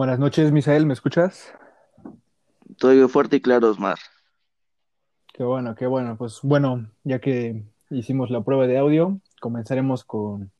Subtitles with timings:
[0.00, 1.52] Buenas noches, Misael, ¿me escuchas?
[2.78, 3.98] Todo fuerte y claro, Osmar.
[5.34, 6.16] Qué bueno, qué bueno.
[6.16, 10.50] Pues bueno, ya que hicimos la prueba de audio, comenzaremos con,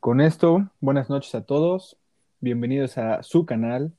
[0.00, 0.70] con esto.
[0.80, 1.96] Buenas noches a todos.
[2.40, 3.92] Bienvenidos a su canal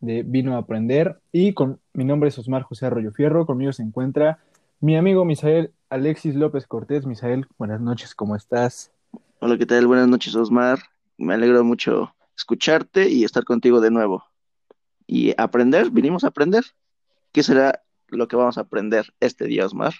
[0.00, 1.20] de Vino a Aprender.
[1.30, 3.46] Y con mi nombre es Osmar José Arroyo Fierro.
[3.46, 4.40] Conmigo se encuentra
[4.80, 7.06] mi amigo Misael Alexis López Cortés.
[7.06, 8.90] Misael, buenas noches, ¿cómo estás?
[9.38, 9.86] Hola, ¿qué tal?
[9.86, 10.80] Buenas noches, Osmar.
[11.16, 14.24] Me alegro mucho escucharte y estar contigo de nuevo.
[15.06, 16.64] Y aprender, vinimos a aprender.
[17.32, 19.94] ¿Qué será lo que vamos a aprender este día, Osmar?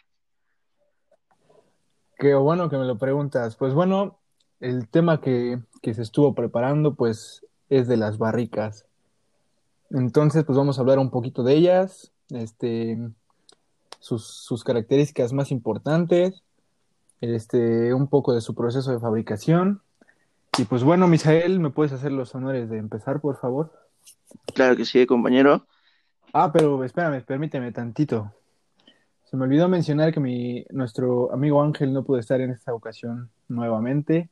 [2.18, 3.56] Qué bueno que me lo preguntas.
[3.56, 4.18] Pues bueno,
[4.60, 8.86] el tema que, que se estuvo preparando, pues es de las barricas.
[9.90, 12.98] Entonces, pues vamos a hablar un poquito de ellas, este,
[14.00, 16.42] sus, sus características más importantes,
[17.20, 19.82] este, un poco de su proceso de fabricación.
[20.58, 23.72] Y pues bueno, Misael, ¿me puedes hacer los honores de empezar, por favor?
[24.54, 25.66] Claro que sí, compañero.
[26.32, 28.32] Ah, pero espérame, permíteme tantito.
[29.24, 33.30] Se me olvidó mencionar que mi, nuestro amigo Ángel no pudo estar en esta ocasión
[33.48, 34.30] nuevamente.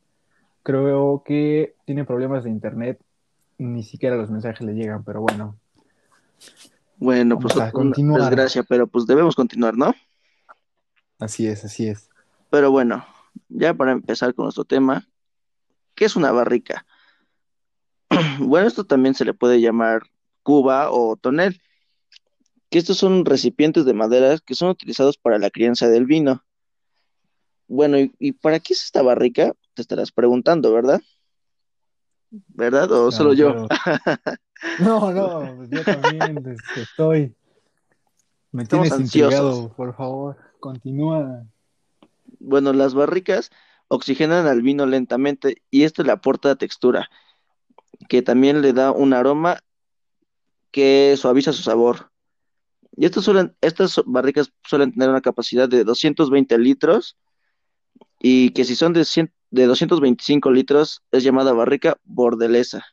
[0.62, 3.00] Creo que tiene problemas de internet.
[3.58, 5.56] Ni siquiera los mensajes le llegan, pero bueno.
[6.96, 8.20] Bueno, pues Vamos continuar.
[8.20, 9.94] desgracia, pero pues debemos continuar, ¿no?
[11.18, 12.08] Así es, así es.
[12.50, 13.04] Pero bueno,
[13.48, 15.06] ya para empezar con nuestro tema,
[15.94, 16.86] ¿qué es una barrica?
[18.38, 20.02] Bueno, esto también se le puede llamar
[20.42, 21.60] cuba o tonel,
[22.70, 26.44] que estos son recipientes de madera que son utilizados para la crianza del vino.
[27.68, 29.52] Bueno, ¿y, y para qué es esta barrica?
[29.74, 31.00] Te estarás preguntando, ¿verdad?
[32.30, 32.90] ¿Verdad?
[32.92, 33.68] ¿O solo yo?
[33.68, 33.68] Pero-
[34.78, 37.34] No, no, pues yo también este, estoy.
[38.52, 39.32] Me Estamos tienes ansiosos.
[39.34, 41.44] intrigado, por favor, continúa.
[42.38, 43.50] Bueno, las barricas
[43.88, 47.10] oxigenan al vino lentamente y esto le aporta textura,
[48.08, 49.60] que también le da un aroma
[50.70, 52.10] que suaviza su sabor.
[52.96, 57.16] Y suelen, estas barricas suelen tener una capacidad de 220 litros
[58.20, 62.84] y que si son de, 100 de 225 litros es llamada barrica bordelesa.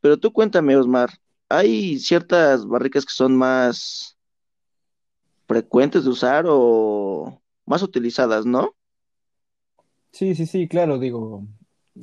[0.00, 1.10] Pero tú cuéntame, Osmar,
[1.48, 4.16] ¿hay ciertas barricas que son más
[5.48, 8.75] frecuentes de usar o más utilizadas, no?
[10.16, 11.44] Sí, sí, sí, claro, digo,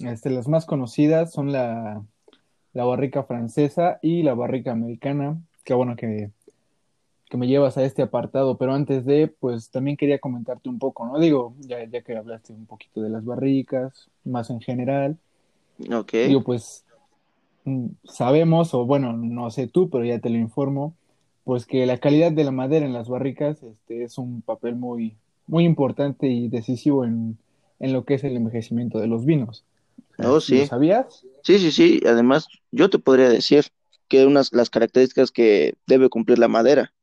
[0.02, 2.06] este, las más conocidas son la,
[2.72, 5.42] la barrica francesa y la barrica americana.
[5.64, 6.30] Qué bueno que,
[7.28, 11.08] que me llevas a este apartado, pero antes de, pues también quería comentarte un poco,
[11.08, 11.18] ¿no?
[11.18, 15.18] Digo, ya, ya que hablaste un poquito de las barricas, más en general,
[15.92, 16.86] Ok, digo, pues
[17.64, 20.94] mm, sabemos, o bueno, no sé tú, pero ya te lo informo,
[21.46, 25.16] pues que la calidad de la madera en las barricas, este, es un papel muy,
[25.48, 27.40] muy importante y decisivo en,
[27.84, 29.66] en lo que es el envejecimiento de los vinos.
[29.98, 30.66] O sea, oh ¿lo sí.
[30.66, 31.26] sabías?
[31.44, 32.00] Sí, sí, sí.
[32.06, 33.66] Además, yo te podría decir
[34.08, 36.94] que unas las características que debe cumplir la madera.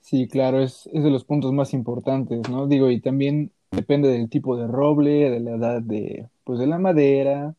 [0.00, 2.68] Sí, claro, es, es de los puntos más importantes, ¿no?
[2.68, 6.78] Digo, y también depende del tipo de roble, de la edad de, pues, de la
[6.78, 7.56] madera,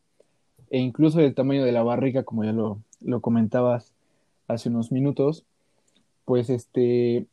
[0.70, 3.92] e incluso del tamaño de la barrica, como ya lo, lo comentabas
[4.46, 5.44] hace unos minutos,
[6.24, 7.26] pues este,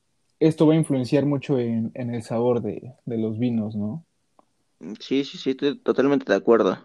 [0.47, 4.03] esto va a influenciar mucho en, en el sabor de, de los vinos, ¿no?
[5.00, 6.78] Sí, sí, sí, estoy totalmente de acuerdo.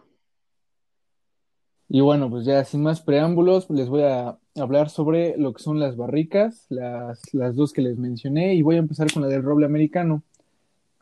[1.88, 5.80] Y bueno, pues ya sin más preámbulos, les voy a hablar sobre lo que son
[5.80, 9.42] las barricas, las, las dos que les mencioné, y voy a empezar con la del
[9.42, 10.22] roble americano.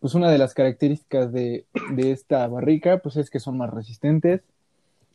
[0.00, 4.42] Pues una de las características de, de esta barrica, pues es que son más resistentes,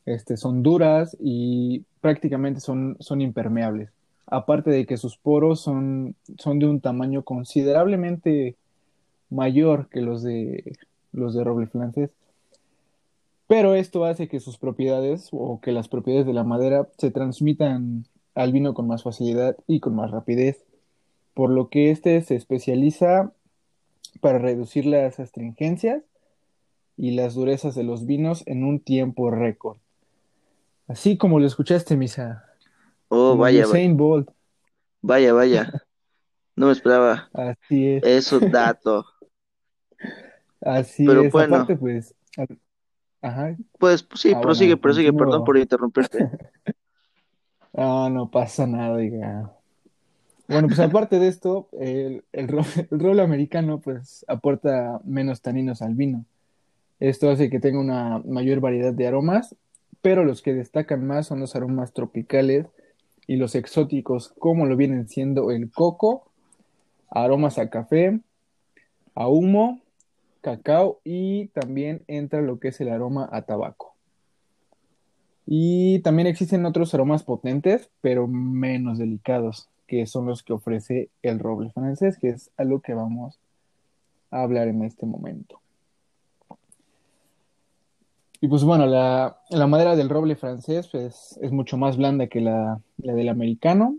[0.06, 3.90] este, son duras y prácticamente son, son impermeables.
[4.26, 8.56] Aparte de que sus poros son, son de un tamaño considerablemente
[9.30, 10.78] mayor que los de,
[11.12, 12.12] los de roble francés.
[13.48, 18.06] Pero esto hace que sus propiedades o que las propiedades de la madera se transmitan
[18.36, 20.64] al vino con más facilidad y con más rapidez,
[21.34, 23.32] por lo que este se especializa
[24.22, 26.04] para reducir las astringencias
[26.98, 29.78] y las durezas de los vinos en un tiempo récord.
[30.88, 32.46] Así como lo escuchaste, Misa,
[33.16, 34.30] Oh, vaya, va- Usain Bolt.
[35.02, 35.70] vaya, vaya.
[36.56, 39.06] No me esperaba Así es, eso dato.
[40.62, 41.34] así Pero es.
[41.34, 42.16] bueno, Aparte, pues,
[43.22, 46.20] ajá, pues sí, ah, prosigue, bueno, prosigue, perdón por interrumpirte.
[47.76, 49.52] Ah, no pasa nada, diga.
[50.48, 55.82] Bueno, pues aparte de esto, el, el, ro- el roble americano pues aporta menos taninos
[55.82, 56.26] al vino.
[57.00, 59.56] Esto hace que tenga una mayor variedad de aromas,
[60.02, 62.68] pero los que destacan más son los aromas tropicales
[63.28, 66.26] y los exóticos, como lo vienen siendo el coco,
[67.10, 68.20] aromas a café,
[69.16, 69.82] a humo,
[70.42, 73.96] cacao y también entra lo que es el aroma a tabaco.
[75.46, 81.40] Y también existen otros aromas potentes, pero menos delicados, que son los que ofrece el
[81.40, 83.40] roble francés, que es algo que vamos
[84.32, 85.63] a hablar en este momento.
[88.44, 92.42] Y pues bueno, la, la madera del roble francés pues, es mucho más blanda que
[92.42, 93.96] la, la del americano,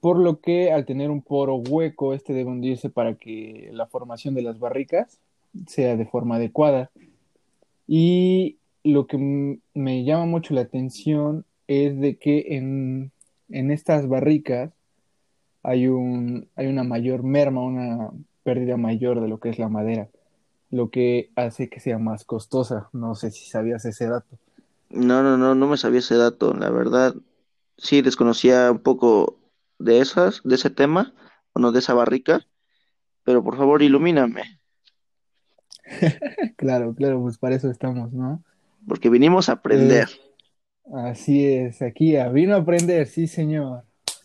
[0.00, 4.34] por lo que al tener un poro hueco, este debe hundirse para que la formación
[4.34, 5.20] de las barricas
[5.68, 6.90] sea de forma adecuada.
[7.86, 13.12] Y lo que me llama mucho la atención es de que en,
[13.48, 14.72] en estas barricas
[15.62, 18.10] hay un, hay una mayor merma, una
[18.42, 20.08] pérdida mayor de lo que es la madera,
[20.70, 22.88] lo que hace que sea más costosa.
[22.92, 24.38] No sé si sabías ese dato.
[24.90, 27.14] No, no, no, no me sabía ese dato, la verdad.
[27.76, 29.38] Sí, desconocía un poco
[29.78, 31.14] de esas, de ese tema,
[31.52, 32.46] o no, de esa barrica,
[33.24, 34.60] pero por favor ilumíname,
[36.56, 38.42] Claro, claro, pues para eso estamos, ¿no?
[38.86, 40.08] porque vinimos a aprender.
[40.08, 43.84] Eh, así es, aquí a vino a aprender, sí, señor.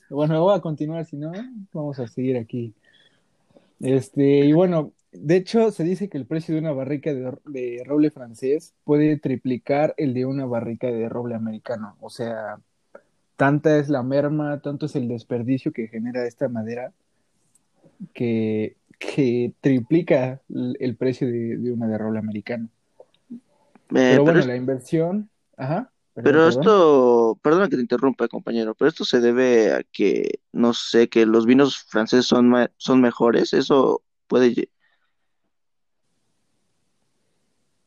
[0.09, 1.31] Bueno, voy a continuar, si no,
[1.73, 2.73] vamos a seguir aquí.
[3.79, 7.83] Este, y bueno, de hecho, se dice que el precio de una barrica de, de
[7.85, 11.97] roble francés puede triplicar el de una barrica de roble americano.
[12.01, 12.59] O sea,
[13.37, 16.93] tanta es la merma, tanto es el desperdicio que genera esta madera
[18.13, 22.69] que, que triplica el, el precio de, de una de roble americano.
[23.93, 28.27] Eh, Pero pero, bueno, es- la inversión, ajá, perdón, pero esto, perdona que te interrumpa,
[28.27, 33.01] compañero, pero esto se debe a que, no sé, que los vinos franceses son, son
[33.01, 34.69] mejores, eso puede,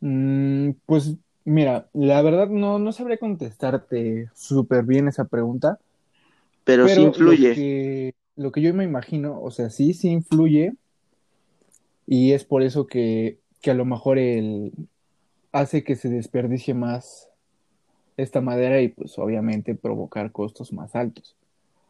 [0.07, 1.17] Mm, pues
[1.47, 5.79] mira, la verdad no, no sabría contestarte súper bien esa pregunta,
[6.67, 7.55] pero sí pero lo influye.
[7.55, 10.75] que, lo que yo me imagino, o sea, sí, sí influye
[12.07, 14.73] y es por eso que, que a lo mejor el,
[15.53, 17.31] hace que se desperdicie más
[18.19, 21.35] esta madera y pues obviamente provocar costos más altos.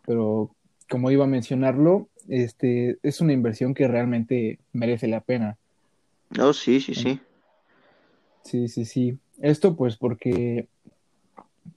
[0.07, 0.55] Pero
[0.89, 5.59] como iba a mencionarlo, este, es una inversión que realmente merece la pena.
[6.39, 7.19] Oh, sí, sí, sí.
[8.45, 9.19] Sí, sí, sí.
[9.41, 10.69] Esto pues porque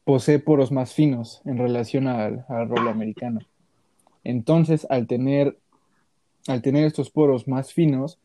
[0.03, 3.39] posee poros más finos en relación al, al roble americano.
[4.23, 5.57] Entonces, al tener,
[6.47, 8.19] al tener estos poros más finos,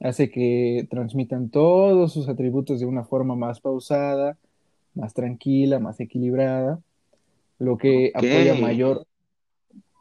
[0.00, 4.36] hace que transmitan todos sus atributos de una forma más pausada,
[4.94, 6.80] más tranquila, más equilibrada,
[7.58, 9.06] lo que apoya mayor,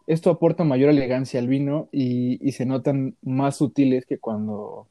[0.08, 4.88] esto aporta mayor elegancia al vino y, y se notan más sutiles que cuando,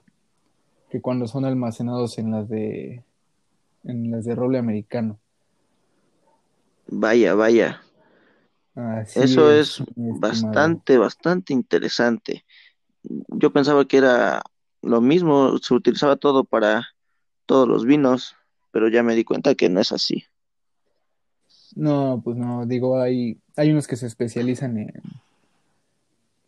[0.91, 3.05] que cuando son almacenados en las de,
[3.85, 5.19] en las de roble americano.
[6.89, 7.81] vaya, vaya.
[8.75, 9.87] Así Eso es, es
[10.21, 12.45] bastante, bastante interesante.
[13.03, 14.43] Yo pensaba que era
[14.83, 16.89] lo mismo, se utilizaba todo para
[17.47, 18.37] todos los vinos,
[18.71, 20.25] pero ya me di cuenta que no es así.
[21.77, 24.93] No, pues no, digo, hay, hay unos que se especializan en,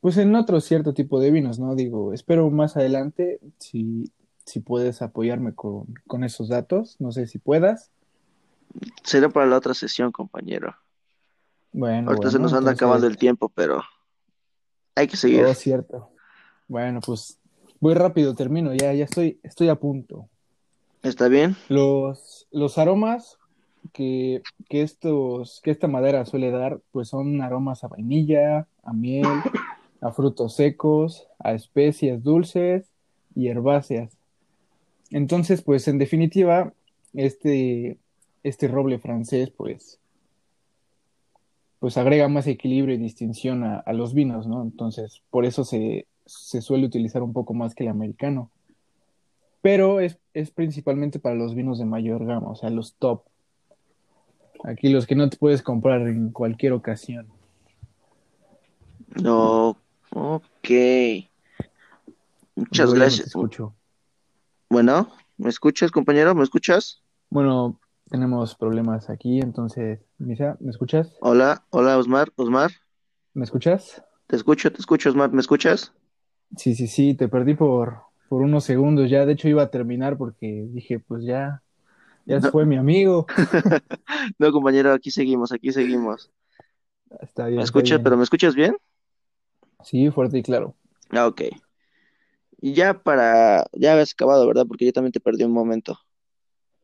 [0.00, 1.76] pues en otro cierto tipo de vinos, ¿no?
[1.76, 4.10] Digo, espero más adelante si,
[4.52, 7.90] si puedes apoyarme con, con esos datos, no sé si puedas.
[9.02, 10.76] Será para la otra sesión, compañero.
[11.72, 13.82] Bueno, Ahorita se nos anda acabando el tiempo, pero
[14.94, 15.44] hay que seguir.
[15.44, 16.10] oh, cierto.
[16.69, 17.38] Bueno, pues
[17.81, 20.28] voy rápido, termino, ya, ya estoy, estoy a punto.
[21.02, 21.56] ¿Está bien?
[21.69, 23.38] Los, los aromas
[23.94, 29.26] que, que estos, que esta madera suele dar, pues son aromas a vainilla, a miel,
[30.02, 32.90] a frutos secos, a especias dulces
[33.35, 34.18] y herbáceas.
[35.12, 36.73] Entonces, pues en definitiva,
[37.14, 37.99] este,
[38.42, 39.99] este roble francés, pues,
[41.78, 44.62] pues agrega más equilibrio y distinción a, a los vinos, ¿no?
[44.62, 48.50] Entonces, por eso se, se suele utilizar un poco más que el americano.
[49.61, 53.23] Pero es, es principalmente para los vinos de mayor gama, o sea, los top.
[54.64, 57.26] Aquí los que no te puedes comprar en cualquier ocasión.
[59.21, 59.76] No.
[60.11, 60.71] Ok.
[62.54, 63.26] Muchas no gracias.
[63.28, 63.75] escucho.
[64.73, 66.35] Bueno, ¿me escuchas, compañero?
[66.35, 67.02] ¿Me escuchas?
[67.29, 71.12] Bueno, tenemos problemas aquí, entonces, Misa, ¿me escuchas?
[71.21, 72.71] Hola, hola, Osmar, Osmar.
[73.35, 74.02] ¿Me escuchas?
[74.29, 75.93] Te escucho, te escucho, Osmar, ¿me escuchas?
[76.57, 77.99] Sí, sí, sí, te perdí por,
[78.31, 79.26] por unos segundos ya.
[79.26, 81.62] De hecho, iba a terminar porque dije, pues ya,
[82.25, 83.26] ya No, fue mi amigo.
[84.38, 86.31] no, compañero, aquí seguimos, aquí seguimos.
[87.21, 88.75] Está ¿Me bien, está escuchas, pero me escuchas bien?
[89.85, 90.76] Sí, fuerte y claro.
[91.11, 91.43] Ah, ok.
[92.62, 94.66] Y ya para, ya habías acabado, ¿verdad?
[94.69, 95.99] Porque yo también te perdí un momento.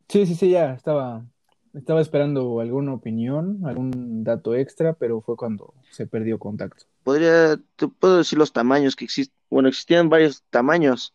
[0.08, 1.24] Sí, sí, sí, ya estaba,
[1.72, 6.86] estaba esperando alguna opinión, algún dato extra, pero fue cuando se perdió contacto.
[7.04, 9.38] Podría, te puedo decir los tamaños que existen.
[9.50, 11.14] Bueno, existían varios tamaños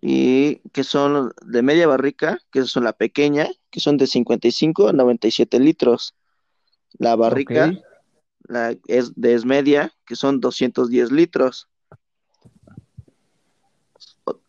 [0.00, 4.92] y que son de media barrica, que son la pequeña, que son de 55 a
[4.92, 6.14] 97 litros.
[6.96, 7.72] La barrica
[8.44, 11.68] la, es de esmedia, que son 210 litros.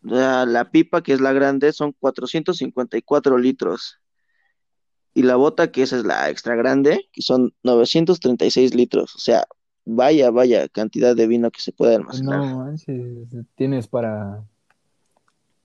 [0.09, 3.99] La, la pipa, que es la grande, son 454 litros.
[5.13, 9.15] Y la bota, que esa es la extra grande, que son 936 litros.
[9.15, 9.45] O sea,
[9.85, 12.39] vaya, vaya cantidad de vino que se puede almacenar.
[12.39, 12.97] No manches,
[13.55, 14.43] tienes para,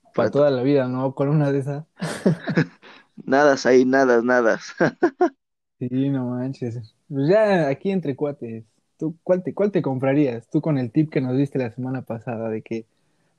[0.03, 1.15] para Para toda la vida, ¿no?
[1.15, 1.85] Con una de esas.
[3.25, 4.61] Nada ahí, nada, nada.
[5.81, 6.95] Sí, no manches.
[7.09, 8.65] Pues ya aquí entre cuates,
[8.97, 10.49] ¿tú cuál te, cuál te comprarías?
[10.49, 12.87] Tú con el tip que nos diste la semana pasada de que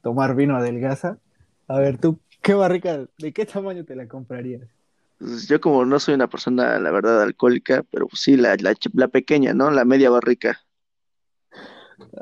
[0.06, 1.18] tomar vino adelgaza.
[1.68, 4.62] A ver, tú, ¿qué barrica, de qué tamaño te la comprarías?
[5.18, 8.56] Pues yo como no soy una persona, la verdad, alcohólica, pero pues sí, la,
[8.94, 9.72] la, pequeña, ¿no?
[9.72, 10.60] La media barrica.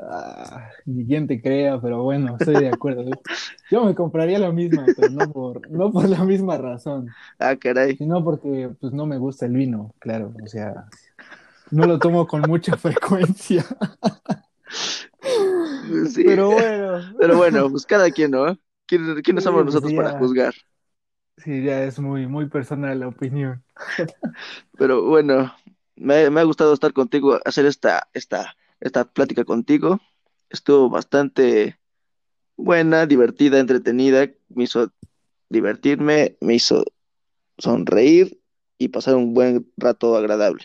[0.00, 3.04] Ah, ni quien te crea, pero bueno, estoy de acuerdo.
[3.70, 7.98] Yo me compraría la misma, pero no por, no por la misma razón, Ah, caray.
[7.98, 10.86] sino porque pues no me gusta el vino, claro, o sea,
[11.70, 13.62] no lo tomo con mucha frecuencia.
[16.04, 16.24] Sí.
[16.24, 18.58] Pero bueno, Pero bueno, pues cada quien, ¿no?
[18.86, 20.54] ¿Quién- ¿Quiénes Sí, somos pues nosotros para juzgar?
[21.36, 23.64] sí, ya es muy, muy personal la opinión.
[24.76, 25.54] Pero bueno,
[25.96, 30.00] me, me ha gustado estar contigo, hacer esta, esta, esta plática contigo.
[30.50, 31.78] Estuvo bastante
[32.56, 34.28] buena, divertida, entretenida.
[34.48, 34.92] Me hizo
[35.50, 36.84] divertirme, me hizo
[37.58, 38.40] sonreír
[38.78, 40.64] y pasar un buen rato agradable.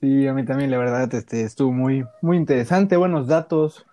[0.00, 3.84] Sí, a mí también, la verdad, este, estuvo muy, muy interesante, buenos datos,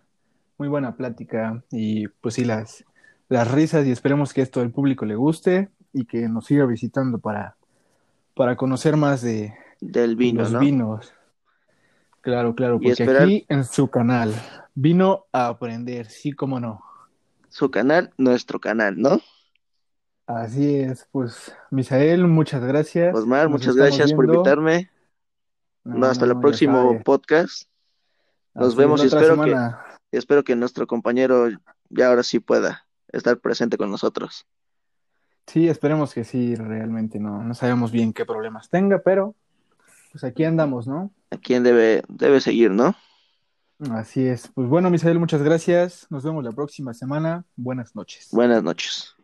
[0.58, 2.86] muy buena plática y pues sí, las,
[3.28, 7.18] las risas y esperemos que esto al público le guste y que nos siga visitando
[7.18, 7.56] para,
[8.36, 10.60] para conocer más de Del vino, los ¿no?
[10.60, 11.12] vinos.
[12.22, 14.34] Claro, claro, porque esperar- aquí en su canal,
[14.76, 16.82] vino a aprender, sí, cómo no.
[17.50, 19.22] Su canal, nuestro canal, ¿no?
[20.28, 23.16] Así es, pues, Misael, muchas gracias.
[23.16, 24.90] Osmar, Nos muchas gracias por invitarme.
[25.86, 27.70] No, hasta no, el próximo podcast.
[28.54, 29.56] Nos Así vemos y espero que-.
[30.12, 31.50] Espero que nuestro compañero
[31.90, 34.46] ya ahora sí pueda estar presente con nosotros.
[35.48, 39.36] Sí, esperemos que sí, realmente no, no sabemos bien qué problemas tenga, pero
[40.12, 41.12] pues aquí andamos, ¿no?
[41.30, 42.96] ¿A quién debe, debe seguir, no?
[43.92, 44.48] Así es.
[44.48, 46.08] Pues bueno, Misael, muchas gracias.
[46.10, 47.44] Nos vemos la próxima semana.
[47.56, 48.30] Buenas noches.
[48.32, 49.16] Buenas noches.